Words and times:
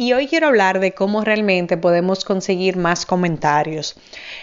Y 0.00 0.14
hoy 0.14 0.28
quiero 0.28 0.46
hablar 0.46 0.80
de 0.80 0.92
cómo 0.92 1.24
realmente 1.24 1.76
podemos 1.76 2.24
conseguir 2.24 2.78
más 2.78 3.04
comentarios. 3.04 3.96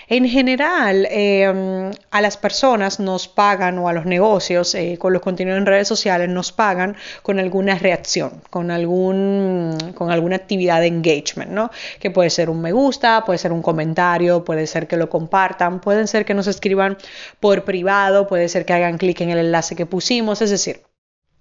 En 0.08 0.30
general, 0.30 1.08
em, 1.10 1.90
a 2.12 2.22
las 2.22 2.38
personas 2.38 3.00
nos 3.00 3.28
pagan 3.28 3.80
o 3.80 3.90
a 3.90 3.94
los 3.94 4.06
negocios 4.06 4.76
eh, 4.76 5.00
con 5.00 5.14
los 5.14 5.24
contenidos 5.24 5.58
en 5.58 5.66
redes 5.66 5.88
sociales 5.88 6.30
nos 6.30 6.52
pagan 6.52 6.96
con 7.24 7.40
alguna 7.40 7.74
reacción, 7.74 8.40
con, 8.52 8.70
algún, 8.70 9.76
con 9.96 10.12
alguna 10.12 10.36
actividad 10.36 10.80
de 10.80 10.90
engagement, 10.90 11.50
¿no? 11.50 11.72
Que 12.00 12.12
puede 12.12 12.30
ser 12.30 12.52
un 12.52 12.62
me 12.62 12.72
gusta, 12.72 13.26
puede 13.26 13.40
ser 13.40 13.52
un 13.52 13.64
comentario, 13.64 14.46
puede 14.46 14.68
ser 14.68 14.88
que 14.88 14.96
lo 14.96 15.10
compartan, 15.10 15.82
pueden 15.82 16.08
ser 16.08 16.24
que 16.24 16.36
nos 16.36 16.46
escriban 16.46 17.00
por 17.40 17.64
privado, 17.64 18.28
puede 18.28 18.48
ser 18.48 18.64
que 18.64 18.74
hagan 18.74 19.00
clic 19.00 19.22
en 19.22 19.32
el 19.32 19.40
enlace 19.40 19.76
que 19.76 19.88
pusimos, 19.88 20.40
es 20.44 20.52
decir, 20.52 20.87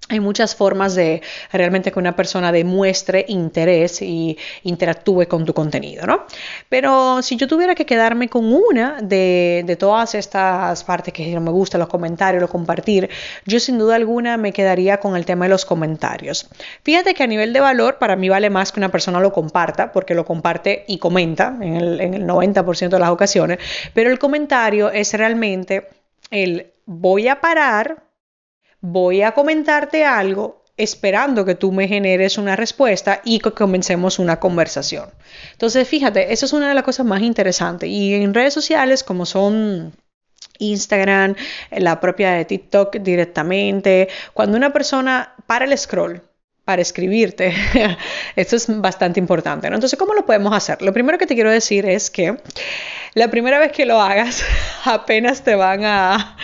hay 0.09 0.21
muchas 0.21 0.55
formas 0.55 0.95
de 0.95 1.21
realmente 1.53 1.91
que 1.91 1.99
una 1.99 2.15
persona 2.15 2.53
demuestre 2.53 3.25
interés 3.29 4.03
y 4.03 4.39
interactúe 4.63 5.27
con 5.27 5.45
tu 5.45 5.53
contenido, 5.53 6.07
¿no? 6.07 6.27
Pero 6.69 7.23
si 7.23 7.37
yo 7.37 7.49
tuviera 7.49 7.75
que 7.75 7.87
quedarme 7.87 8.29
con 8.29 8.53
una 8.53 9.03
de, 9.03 9.77
todas 9.79 10.15
estas 10.15 10.85
partes 10.85 11.13
que 11.13 11.27
no 11.35 11.41
me 11.41 11.51
gusta, 11.51 11.77
los 11.77 11.89
comentarios, 11.89 12.41
lo 12.41 12.49
compartir, 12.49 13.11
yo 13.47 13.59
sin 13.59 13.79
duda 13.79 13.97
alguna 13.97 14.37
me 14.37 14.53
quedaría 14.53 14.99
con 14.99 15.17
el 15.17 15.25
tema 15.25 15.47
de 15.47 15.49
los 15.51 15.65
comentarios. 15.65 16.49
Fíjate 16.85 17.15
que 17.15 17.25
a 17.25 17.27
nivel 17.27 17.53
de 17.53 17.61
valor, 17.61 17.99
para 17.99 18.15
mí 18.15 18.29
vale 18.29 18.49
más 18.49 18.71
que 18.71 18.79
una 18.79 18.91
persona 18.91 19.19
lo 19.21 19.33
comparta, 19.33 19.91
porque 19.91 20.15
lo 20.15 20.25
comparte 20.25 20.85
y 20.87 20.99
comenta 20.99 21.57
en 21.61 21.77
el, 21.77 22.01
en 22.01 22.15
el 22.15 22.27
90% 22.27 22.91
de 22.91 22.99
las 22.99 23.11
ocasiones, 23.11 23.59
pero 23.93 24.11
el 24.11 24.19
comentario 24.21 24.91
es 24.91 25.13
realmente 25.15 25.89
el 26.31 26.73
voy 26.87 27.27
a 27.27 27.41
parar 27.41 28.07
voy 28.89 29.23
a 29.23 29.33
comentarte 29.33 30.05
algo 30.05 30.63
esperando 30.77 31.45
que 31.45 31.55
tú 31.55 31.73
me 31.73 31.89
generes 31.89 32.39
una 32.39 32.55
respuesta 32.55 33.21
y 33.25 33.41
que 33.41 33.51
comencemos 33.53 34.19
una 34.19 34.39
conversación. 34.39 35.09
Entonces, 35.53 35.89
fíjate, 35.89 36.33
eso 36.33 36.47
es 36.47 36.53
una 36.53 36.69
de 36.69 36.75
las 36.75 36.85
cosas 36.85 37.07
más 37.07 37.23
interesantes. 37.23 37.89
Y 37.89 38.15
en 38.15 38.35
redes 38.35 38.55
sociales, 38.55 39.03
como 39.03 39.27
son 39.27 39.93
Instagram, 40.59 41.35
la 41.71 41.99
propia 42.01 42.33
de 42.33 42.45
TikTok 42.45 42.97
directamente, 42.97 44.09
cuando 44.35 44.57
una 44.57 44.73
persona 44.73 45.35
para 45.47 45.65
el 45.65 45.77
scroll, 45.77 46.23
para 46.67 46.83
escribirte. 46.83 47.55
Esto 48.37 48.57
es 48.57 48.67
bastante 48.81 49.21
importante. 49.21 49.71
¿no? 49.71 49.77
Entonces, 49.77 49.99
¿cómo 49.99 50.15
lo 50.15 50.27
podemos 50.27 50.53
hacer? 50.53 50.83
Lo 50.83 50.93
primero 50.93 51.17
que 51.17 51.27
te 51.27 51.35
quiero 51.35 51.51
decir 51.51 51.87
es 51.87 52.11
que 52.11 52.37
la 53.15 53.31
primera 53.31 53.59
vez 53.59 53.71
que 53.73 53.87
lo 53.87 54.01
hagas, 54.01 54.45
apenas 54.85 55.43
te 55.43 55.55
van 55.55 55.85
a, 55.85 56.37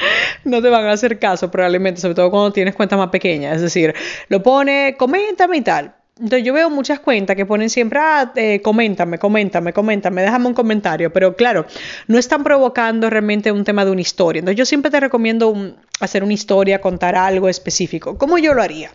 no 0.44 0.62
te 0.62 0.68
van 0.68 0.86
a 0.86 0.92
hacer 0.92 1.18
caso 1.18 1.50
probablemente, 1.50 2.00
sobre 2.00 2.14
todo 2.14 2.30
cuando 2.30 2.52
tienes 2.52 2.74
cuentas 2.74 2.98
más 2.98 3.10
pequeñas. 3.10 3.56
Es 3.56 3.62
decir, 3.62 3.94
lo 4.28 4.42
pone, 4.42 4.96
coméntame 4.98 5.58
y 5.58 5.62
tal. 5.62 5.94
Entonces 6.18 6.44
yo 6.44 6.52
veo 6.52 6.68
muchas 6.68 7.00
cuentas 7.00 7.34
que 7.34 7.46
ponen 7.46 7.70
siempre, 7.70 7.98
ah, 8.00 8.32
eh, 8.36 8.60
coméntame, 8.60 9.18
coméntame, 9.18 9.72
coméntame, 9.72 10.22
déjame 10.22 10.46
un 10.46 10.52
comentario, 10.54 11.10
pero 11.10 11.34
claro, 11.34 11.64
no 12.06 12.18
están 12.18 12.44
provocando 12.44 13.08
realmente 13.08 13.50
un 13.50 13.64
tema 13.64 13.84
de 13.86 13.90
una 13.90 14.02
historia. 14.02 14.40
Entonces 14.40 14.58
yo 14.58 14.66
siempre 14.66 14.90
te 14.90 15.00
recomiendo 15.00 15.74
hacer 16.00 16.22
una 16.22 16.34
historia, 16.34 16.82
contar 16.82 17.16
algo 17.16 17.48
específico. 17.48 18.18
¿Cómo 18.18 18.36
yo 18.36 18.52
lo 18.52 18.62
haría? 18.62 18.92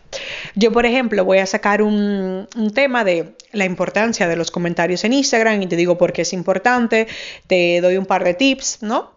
Yo, 0.54 0.72
por 0.72 0.86
ejemplo, 0.86 1.26
voy 1.26 1.40
a 1.40 1.48
sacar 1.48 1.82
un, 1.82 2.48
tema 2.76 3.04
de 3.04 3.34
la 3.52 3.66
importancia 3.66 4.28
de 4.28 4.36
los 4.36 4.52
comentarios 4.52 5.04
en 5.04 5.14
Instagram 5.14 5.62
y 5.64 5.68
te 5.68 5.76
digo 5.76 5.98
por 5.98 6.14
qué 6.14 6.22
es 6.22 6.34
importante, 6.34 7.08
te 7.48 7.82
doy 7.82 7.98
un 7.98 8.06
par 8.06 8.24
de 8.24 8.36
tips, 8.36 8.84
¿no? 8.84 9.17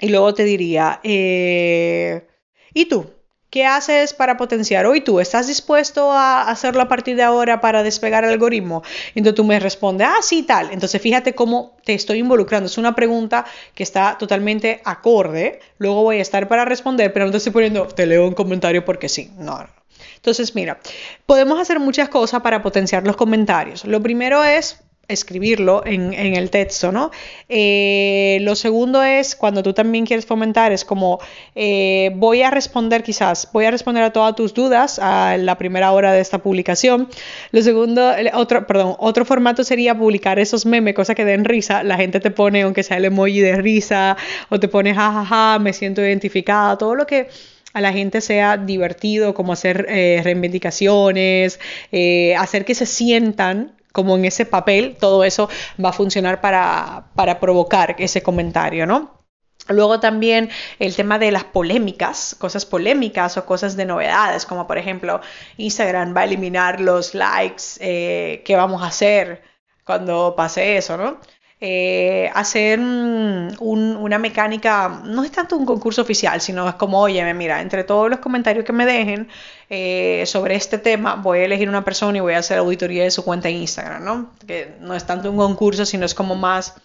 Y 0.00 0.08
luego 0.08 0.34
te 0.34 0.44
diría, 0.44 1.00
eh, 1.02 2.26
¿y 2.72 2.86
tú? 2.86 3.10
¿Qué 3.50 3.64
haces 3.64 4.12
para 4.12 4.36
potenciar? 4.36 4.84
Hoy 4.84 5.00
tú, 5.00 5.20
¿estás 5.20 5.46
dispuesto 5.46 6.12
a 6.12 6.50
hacerlo 6.50 6.82
a 6.82 6.88
partir 6.88 7.16
de 7.16 7.22
ahora 7.22 7.62
para 7.62 7.82
despegar 7.82 8.24
el 8.24 8.30
algoritmo? 8.30 8.82
Entonces 9.14 9.36
tú 9.36 9.44
me 9.44 9.58
respondes, 9.58 10.06
ah, 10.06 10.20
sí, 10.20 10.42
tal. 10.42 10.70
Entonces 10.70 11.00
fíjate 11.00 11.34
cómo 11.34 11.74
te 11.82 11.94
estoy 11.94 12.18
involucrando. 12.18 12.66
Es 12.66 12.76
una 12.76 12.94
pregunta 12.94 13.46
que 13.74 13.82
está 13.82 14.18
totalmente 14.18 14.82
acorde. 14.84 15.60
Luego 15.78 16.02
voy 16.02 16.18
a 16.18 16.22
estar 16.22 16.46
para 16.46 16.66
responder, 16.66 17.10
pero 17.14 17.24
no 17.24 17.30
te 17.30 17.38
estoy 17.38 17.52
poniendo, 17.52 17.86
te 17.86 18.04
leo 18.04 18.26
un 18.26 18.34
comentario 18.34 18.84
porque 18.84 19.08
sí. 19.08 19.30
No, 19.38 19.58
no. 19.58 19.68
Entonces, 20.16 20.54
mira, 20.54 20.78
podemos 21.24 21.58
hacer 21.58 21.80
muchas 21.80 22.10
cosas 22.10 22.42
para 22.42 22.62
potenciar 22.62 23.06
los 23.06 23.16
comentarios. 23.16 23.86
Lo 23.86 24.02
primero 24.02 24.44
es 24.44 24.80
escribirlo 25.08 25.82
en, 25.86 26.12
el 26.12 26.50
texto, 26.50 26.92
¿no? 26.92 27.10
Eh, 27.48 28.38
lo 28.42 28.54
segundo 28.54 29.02
es, 29.02 29.34
cuando 29.34 29.62
tú 29.62 29.72
también 29.72 30.04
quieres 30.04 30.26
fomentar, 30.26 30.70
es 30.70 30.84
como, 30.84 31.18
eh, 31.54 32.12
voy 32.14 32.42
a 32.42 32.50
responder 32.50 33.02
quizás, 33.02 33.48
voy 33.52 33.64
a 33.64 33.70
responder 33.70 34.04
a 34.04 34.12
todas 34.12 34.36
tus 34.36 34.52
dudas 34.52 34.98
a 34.98 35.38
la 35.38 35.56
primera 35.56 35.92
hora 35.92 36.12
de 36.12 36.20
esta 36.20 36.38
publicación. 36.38 37.08
Lo 37.52 37.62
segundo, 37.62 38.12
otro, 38.34 38.66
perdón, 38.66 38.96
otro 38.98 39.24
formato 39.24 39.64
sería 39.64 39.96
publicar 39.96 40.38
esos 40.38 40.66
memes, 40.66 40.94
cosas 40.94 41.16
que 41.16 41.24
den 41.24 41.46
risa. 41.46 41.82
La 41.82 41.96
gente 41.96 42.20
te 42.20 42.30
pone, 42.30 42.62
aunque 42.62 42.82
sea 42.82 42.98
el 42.98 43.06
emoji 43.06 43.40
de 43.40 43.56
risa, 43.56 44.16
o 44.50 44.60
te 44.60 44.68
pone 44.68 44.94
jajaja, 44.94 45.58
me 45.58 45.72
siento 45.72 46.02
identificada, 46.02 46.76
todo 46.76 46.94
lo 46.94 47.06
que 47.06 47.28
a 47.72 47.80
la 47.80 47.92
gente 47.92 48.20
sea 48.20 48.58
divertido, 48.58 49.32
como 49.32 49.54
hacer 49.54 49.86
eh, 49.88 50.20
reivindicaciones, 50.22 51.60
hacer 52.36 52.64
que 52.66 52.74
se 52.74 52.86
sientan 52.86 53.77
como 53.98 54.16
en 54.16 54.26
ese 54.26 54.46
papel, 54.46 54.96
todo 54.96 55.24
eso 55.24 55.48
va 55.84 55.88
a 55.88 55.92
funcionar 55.92 56.40
para, 56.40 57.10
para 57.16 57.40
provocar 57.40 57.96
ese 57.98 58.22
comentario, 58.22 58.86
¿no? 58.86 59.24
Luego 59.68 59.98
también 59.98 60.50
el 60.78 60.94
tema 60.94 61.18
de 61.18 61.32
las 61.32 61.42
polémicas, 61.42 62.36
cosas 62.38 62.64
polémicas 62.64 63.36
o 63.36 63.44
cosas 63.44 63.76
de 63.76 63.86
novedades, 63.86 64.46
como 64.46 64.68
por 64.68 64.78
ejemplo 64.78 65.20
Instagram 65.56 66.16
va 66.16 66.20
a 66.20 66.24
eliminar 66.26 66.80
los 66.80 67.12
likes, 67.16 67.64
eh, 67.80 68.44
¿qué 68.44 68.54
vamos 68.54 68.84
a 68.84 68.86
hacer 68.86 69.42
cuando 69.84 70.34
pase 70.36 70.76
eso, 70.76 70.96
no? 70.96 71.18
Eh, 71.60 72.30
hacer 72.34 72.78
una 72.78 74.18
mecánica, 74.18 75.00
no 75.04 75.24
es 75.24 75.32
tanto 75.32 75.56
un 75.56 75.66
concurso 75.66 76.02
oficial, 76.02 76.40
sino 76.40 76.68
es 76.68 76.76
como, 76.76 77.00
oye, 77.00 77.34
mira, 77.34 77.60
entre 77.60 77.82
todos 77.82 78.08
los 78.08 78.20
comentarios 78.20 78.64
que 78.64 78.72
me 78.72 78.86
dejen 78.86 79.28
eh, 79.68 80.22
sobre 80.26 80.54
este 80.54 80.78
tema, 80.78 81.16
voy 81.16 81.40
a 81.40 81.44
elegir 81.46 81.68
una 81.68 81.84
persona 81.84 82.16
y 82.18 82.20
voy 82.20 82.34
a 82.34 82.38
hacer 82.38 82.58
auditoría 82.58 83.02
de 83.02 83.10
su 83.10 83.24
cuenta 83.24 83.48
en 83.48 83.56
Instagram, 83.56 84.04
¿no? 84.04 84.30
Que 84.46 84.76
no 84.80 84.94
es 84.94 85.04
tanto 85.04 85.30
un 85.32 85.36
concurso, 85.36 85.84
sino 85.84 86.06
es 86.06 86.14
como 86.14 86.36
más 86.36 86.76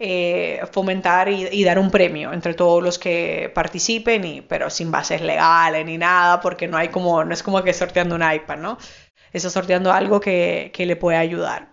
eh, 0.00 0.60
fomentar 0.72 1.28
y, 1.28 1.64
dar 1.64 1.78
un 1.78 1.90
premio 1.90 2.32
entre 2.32 2.54
todos 2.54 2.82
los 2.82 2.98
que 2.98 3.50
participen, 3.54 4.44
pero 4.48 4.70
sin 4.70 4.90
bases 4.90 5.20
legales 5.22 5.86
ni 5.86 5.98
nada, 5.98 6.40
porque 6.40 6.66
no 6.66 6.76
hay 6.76 6.88
como, 6.88 7.24
no 7.24 7.32
es 7.32 7.42
como 7.44 7.62
que 7.62 7.72
sorteando 7.72 8.16
un 8.16 8.22
iPad, 8.22 8.58
¿no? 8.58 8.78
Está 9.32 9.50
sorteando 9.50 9.92
algo 9.92 10.20
que, 10.20 10.70
que 10.74 10.84
le 10.86 10.96
puede 10.96 11.16
ayudar. 11.18 11.68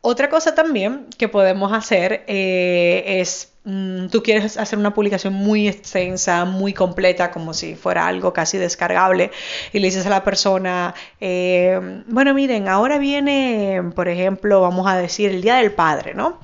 Otra 0.00 0.28
cosa 0.28 0.54
también 0.54 1.06
que 1.18 1.28
podemos 1.28 1.72
hacer 1.72 2.24
eh, 2.28 3.20
es, 3.20 3.52
mm, 3.64 4.06
tú 4.08 4.22
quieres 4.22 4.56
hacer 4.56 4.78
una 4.78 4.94
publicación 4.94 5.34
muy 5.34 5.66
extensa, 5.66 6.44
muy 6.44 6.72
completa, 6.72 7.32
como 7.32 7.52
si 7.52 7.74
fuera 7.74 8.06
algo 8.06 8.32
casi 8.32 8.58
descargable, 8.58 9.32
y 9.72 9.80
le 9.80 9.88
dices 9.88 10.06
a 10.06 10.10
la 10.10 10.22
persona, 10.22 10.94
eh, 11.20 12.02
bueno, 12.06 12.32
miren, 12.32 12.68
ahora 12.68 12.98
viene, 12.98 13.82
por 13.96 14.08
ejemplo, 14.08 14.60
vamos 14.60 14.86
a 14.86 14.96
decir, 14.96 15.30
el 15.32 15.42
Día 15.42 15.56
del 15.56 15.72
Padre, 15.72 16.14
¿no? 16.14 16.38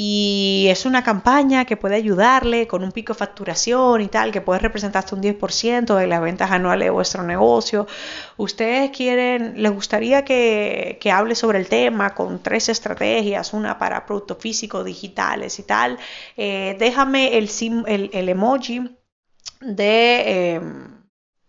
Y 0.00 0.68
es 0.70 0.86
una 0.86 1.02
campaña 1.02 1.64
que 1.64 1.76
puede 1.76 1.96
ayudarle 1.96 2.68
con 2.68 2.84
un 2.84 2.92
pico 2.92 3.14
de 3.14 3.18
facturación 3.18 4.00
y 4.00 4.06
tal, 4.06 4.30
que 4.30 4.40
puede 4.40 4.60
representar 4.60 5.00
hasta 5.00 5.16
un 5.16 5.22
10% 5.22 5.96
de 5.96 6.06
las 6.06 6.20
ventas 6.20 6.52
anuales 6.52 6.86
de 6.86 6.90
vuestro 6.90 7.24
negocio. 7.24 7.88
Ustedes 8.36 8.92
quieren, 8.92 9.60
les 9.60 9.72
gustaría 9.72 10.24
que, 10.24 11.00
hable 11.12 11.34
sobre 11.34 11.58
el 11.58 11.66
tema 11.66 12.14
con 12.14 12.40
tres 12.40 12.68
estrategias, 12.68 13.52
una 13.52 13.76
para 13.76 14.06
productos 14.06 14.38
físicos, 14.38 14.84
digitales 14.84 15.58
y 15.58 15.64
tal. 15.64 15.98
Eh, 16.36 16.76
déjame 16.78 17.36
el, 17.36 17.50
el, 18.12 18.28
emoji 18.28 18.96
de... 19.60 20.54
Em, 20.54 20.87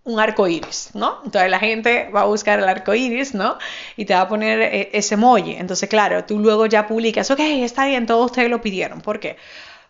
un 0.09 0.19
arco 0.19 0.47
iris, 0.47 0.89
¿no? 0.93 1.19
Entonces 1.23 1.49
la 1.49 1.59
gente 1.59 2.09
va 2.13 2.21
a 2.21 2.25
buscar 2.25 2.59
el 2.59 2.67
arco 2.67 2.93
iris, 2.93 3.33
¿no? 3.33 3.57
Y 3.95 4.05
te 4.05 4.13
va 4.13 4.21
a 4.21 4.27
poner 4.27 4.61
eh, 4.61 4.89
ese 4.93 5.15
emoji. 5.15 5.53
Entonces, 5.53 5.87
claro, 5.87 6.25
tú 6.25 6.39
luego 6.39 6.65
ya 6.65 6.87
publicas, 6.87 7.29
ok, 7.31 7.39
está 7.39 7.85
bien, 7.85 8.05
todos 8.05 8.25
ustedes 8.25 8.49
lo 8.49 8.61
pidieron. 8.61 9.01
¿Por 9.01 9.19
qué? 9.19 9.37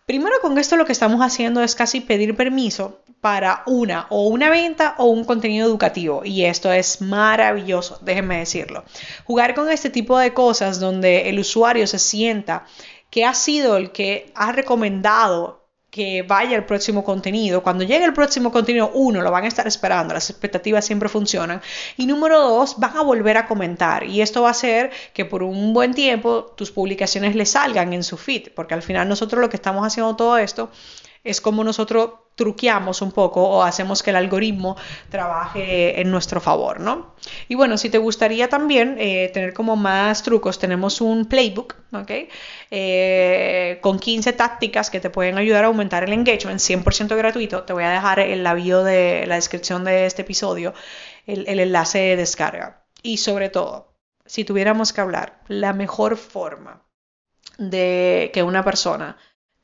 Primero 0.06 0.36
con 0.42 0.58
esto 0.58 0.76
lo 0.76 0.84
que 0.84 0.92
estamos 0.92 1.20
haciendo 1.20 1.62
es 1.62 1.74
casi 1.74 2.00
pedir 2.00 2.36
permiso 2.36 3.00
para 3.20 3.62
una 3.66 4.06
o 4.10 4.26
una 4.26 4.50
venta 4.50 4.94
o 4.98 5.04
un 5.04 5.24
contenido 5.24 5.68
educativo 5.68 6.22
y 6.24 6.44
esto 6.46 6.72
es 6.72 7.00
maravilloso, 7.00 7.98
déjenme 8.02 8.38
decirlo. 8.38 8.84
Jugar 9.24 9.54
con 9.54 9.70
este 9.70 9.88
tipo 9.88 10.18
de 10.18 10.34
cosas 10.34 10.80
donde 10.80 11.28
el 11.28 11.38
usuario 11.38 11.86
se 11.86 11.98
sienta 11.98 12.64
que 13.10 13.24
ha 13.24 13.34
sido 13.34 13.76
el 13.76 13.92
que 13.92 14.32
ha 14.34 14.52
recomendado 14.52 15.59
que 15.90 16.22
vaya 16.22 16.56
el 16.56 16.64
próximo 16.64 17.04
contenido. 17.04 17.62
Cuando 17.62 17.84
llegue 17.84 18.04
el 18.04 18.12
próximo 18.12 18.52
contenido, 18.52 18.90
uno, 18.94 19.22
lo 19.22 19.30
van 19.30 19.44
a 19.44 19.48
estar 19.48 19.66
esperando, 19.66 20.14
las 20.14 20.30
expectativas 20.30 20.84
siempre 20.84 21.08
funcionan. 21.08 21.60
Y 21.96 22.06
número 22.06 22.40
dos, 22.40 22.78
van 22.78 22.96
a 22.96 23.02
volver 23.02 23.36
a 23.36 23.46
comentar. 23.46 24.04
Y 24.04 24.20
esto 24.22 24.42
va 24.42 24.48
a 24.48 24.52
hacer 24.52 24.90
que 25.12 25.24
por 25.24 25.42
un 25.42 25.72
buen 25.72 25.94
tiempo 25.94 26.52
tus 26.56 26.70
publicaciones 26.70 27.34
le 27.34 27.46
salgan 27.46 27.92
en 27.92 28.04
su 28.04 28.16
feed, 28.16 28.52
porque 28.54 28.74
al 28.74 28.82
final 28.82 29.08
nosotros 29.08 29.40
lo 29.40 29.48
que 29.48 29.56
estamos 29.56 29.86
haciendo 29.86 30.14
todo 30.16 30.38
esto 30.38 30.70
es 31.24 31.40
como 31.40 31.64
nosotros 31.64 32.10
truqueamos 32.34 33.02
un 33.02 33.12
poco 33.12 33.42
o 33.42 33.62
hacemos 33.62 34.02
que 34.02 34.10
el 34.10 34.16
algoritmo 34.16 34.76
trabaje 35.10 36.00
en 36.00 36.10
nuestro 36.10 36.40
favor, 36.40 36.80
¿no? 36.80 37.14
Y 37.48 37.54
bueno, 37.54 37.76
si 37.76 37.90
te 37.90 37.98
gustaría 37.98 38.48
también 38.48 38.96
eh, 38.98 39.30
tener 39.34 39.52
como 39.52 39.76
más 39.76 40.22
trucos, 40.22 40.58
tenemos 40.58 41.02
un 41.02 41.26
playbook, 41.26 41.74
¿ok? 41.92 42.10
Eh, 42.70 43.78
con 43.82 43.98
15 43.98 44.32
tácticas 44.32 44.90
que 44.90 45.00
te 45.00 45.10
pueden 45.10 45.36
ayudar 45.36 45.64
a 45.64 45.66
aumentar 45.66 46.04
el 46.04 46.14
engagement, 46.14 46.60
100% 46.60 47.14
gratuito. 47.14 47.64
Te 47.64 47.74
voy 47.74 47.84
a 47.84 47.90
dejar 47.90 48.20
en 48.20 48.42
la 48.42 48.54
bio 48.54 48.82
de 48.84 49.26
la 49.26 49.34
descripción 49.34 49.84
de 49.84 50.06
este 50.06 50.22
episodio 50.22 50.72
el, 51.26 51.60
enlace 51.60 51.98
de 51.98 52.16
descarga. 52.16 52.84
Y 53.02 53.18
sobre 53.18 53.50
todo, 53.50 53.92
si 54.24 54.44
tuviéramos 54.44 54.94
que 54.94 55.00
hablar, 55.00 55.40
la 55.48 55.72
mejor 55.72 56.16
forma 56.16 56.82
de 57.58 58.30
que 58.32 58.42
una 58.42 58.64
persona 58.64 59.18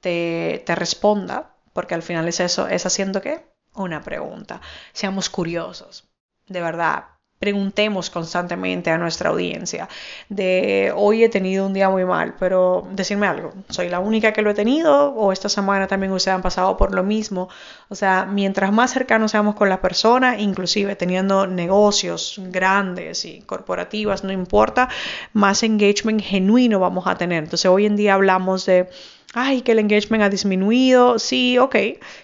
te, 0.07 0.75
responda 0.77 1.51
porque 1.73 1.95
al 1.95 2.03
final 2.03 2.29
es 2.29 2.39
eso, 2.39 2.69
es 2.69 2.87
haciendo 2.87 3.21
qué? 3.21 3.45
Una 3.75 4.03
pregunta. 4.03 4.61
Seamos 4.93 5.29
curiosos, 5.29 6.09
de 6.47 6.61
verdad. 6.61 7.05
Preguntemos 7.39 8.09
constantemente 8.09 8.91
a 8.91 8.97
nuestra 8.97 9.29
audiencia 9.29 9.91
de 10.31 10.91
hoy 10.97 11.23
he 11.23 11.29
tenido 11.29 11.67
un 11.67 11.75
día 11.75 11.91
muy 11.91 12.07
mal, 12.07 12.35
pero 12.39 12.89
decirme 12.93 13.27
algo, 13.27 13.53
¿soy 13.69 13.91
la 13.91 13.99
única 13.99 14.33
que 14.33 14.41
lo 14.41 14.49
he 14.49 14.55
tenido 14.55 15.11
o 15.13 15.33
esta 15.33 15.51
semana 15.51 15.87
también 15.87 16.13
ustedes 16.13 16.35
han 16.35 16.41
pasado 16.41 16.79
por 16.79 16.95
lo 16.95 17.03
mismo? 17.03 17.51
O 17.91 17.95
sea, 17.95 18.25
mientras 18.25 18.73
más 18.73 18.93
cercanos 18.93 19.33
seamos 19.33 19.55
con 19.55 19.69
la 19.69 19.83
persona, 19.83 20.41
inclusive 20.41 20.97
teniendo 20.97 21.47
negocios 21.47 22.41
grandes 22.45 23.27
y 23.27 23.43
corporativas, 23.43 24.25
no 24.25 24.33
importa, 24.33 24.89
más 25.35 25.63
engagement 25.63 26.23
genuino 26.23 26.81
vamos 26.81 27.07
a 27.07 27.17
tener. 27.17 27.45
Entonces 27.45 27.67
hoy 27.67 27.85
en 27.85 27.97
día 27.97 28.15
hablamos 28.15 28.65
de 28.65 28.89
ay, 29.35 29.63
que 29.63 29.73
el 29.73 29.79
engagement 29.79 30.23
ha 30.23 30.29
disminuido, 30.29 31.19
sí, 31.19 31.59
ok, 31.59 31.77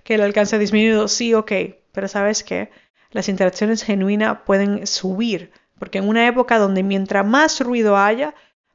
que 0.04 0.14
el 0.14 0.22
alcance 0.22 0.56
ha 0.56 0.58
disminuido, 0.58 1.08
sí, 1.08 1.34
ok, 1.34 1.52
pero 1.92 2.08
sabes 2.08 2.42
qué, 2.42 2.70
las 3.10 3.28
interacciones 3.28 3.82
genuinas 3.82 4.38
pueden 4.46 4.86
subir, 4.86 5.52
porque 5.78 5.98
en 5.98 6.08
una 6.08 6.26
época 6.26 6.58
donde 6.58 6.82
mientras 6.82 7.26
más 7.26 7.60
ruido 7.60 7.96
haya, 7.96 8.34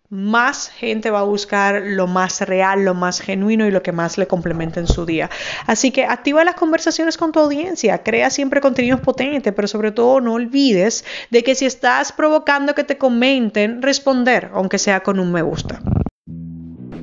más 0.10 0.70
gente 0.70 1.12
va 1.12 1.20
a 1.20 1.24
buscar 1.24 1.82
lo 1.84 2.08
más 2.08 2.40
real, 2.42 2.86
lo 2.86 2.94
más 2.94 3.20
genuino 3.20 3.68
y 3.68 3.72
lo 3.72 3.84
que 3.84 3.92
más 3.92 4.18
le 4.18 4.28
complementa 4.28 4.80
en 4.80 4.88
su 4.88 5.06
día. 5.06 5.30
Así 5.66 5.92
que 5.92 6.06
activa 6.06 6.46
las 6.46 6.56
conversaciones 6.56 7.18
con 7.18 7.34
tu 7.34 7.40
audiencia, 7.40 8.04
crea 8.04 8.30
siempre 8.30 8.62
contenidos 8.62 9.02
potentes, 9.02 9.54
pero 9.54 9.68
sobre 9.68 9.92
todo 9.92 10.22
no 10.22 10.34
olvides 10.34 11.04
de 11.30 11.44
que 11.44 11.56
si 11.56 11.66
estás 11.66 12.14
provocando 12.14 12.74
que 12.74 12.86
te 12.86 12.98
comenten, 12.98 13.82
responder, 13.82 14.50
aunque 14.54 14.78
sea 14.78 15.02
con 15.02 15.20
un 15.20 15.32
me 15.32 15.42
gusta. 15.42 15.82